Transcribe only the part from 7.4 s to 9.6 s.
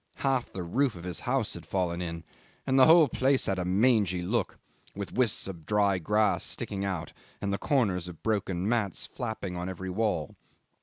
the corners of broken mats flapping